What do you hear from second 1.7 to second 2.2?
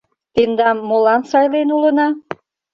улына?..